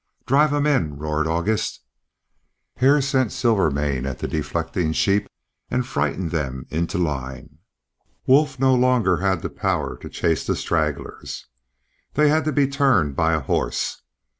"Drive 0.25 0.49
them 0.49 0.65
in!" 0.65 0.97
roared 0.97 1.27
August. 1.27 1.81
Hare 2.77 3.01
sent 3.03 3.31
Silvermane 3.31 4.07
at 4.07 4.17
the 4.17 4.27
deflecting 4.27 4.93
sheep 4.93 5.29
and 5.69 5.85
frightened 5.85 6.31
them 6.31 6.65
into 6.71 6.97
line. 6.97 7.59
Wolf 8.25 8.57
no 8.57 8.73
longer 8.73 9.17
had 9.17 9.45
power 9.55 9.95
to 9.97 10.09
chase 10.09 10.43
the 10.43 10.55
stragglers; 10.55 11.45
they 12.15 12.29
had 12.29 12.45
to 12.45 12.51
be 12.51 12.67
turned 12.67 13.15
by 13.15 13.33
a 13.33 13.41
horse. 13.41 14.01